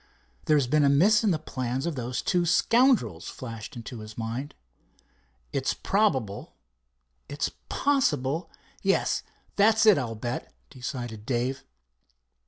"There's 0.45 0.65
been 0.65 0.83
a 0.83 0.89
miss 0.89 1.23
in 1.23 1.29
the 1.29 1.37
plans 1.37 1.85
of 1.85 1.93
those 1.93 2.23
scoundrels," 2.51 3.27
flashed 3.29 3.75
into 3.75 3.99
his 3.99 4.17
mind. 4.17 4.55
"It's 5.53 5.75
probable, 5.75 6.55
it's 7.29 7.51
possible, 7.69 8.49
yes, 8.81 9.21
that's 9.57 9.85
it, 9.85 9.99
I'll 9.99 10.15
bet!" 10.15 10.51
decided 10.71 11.23
Dave. 11.27 11.63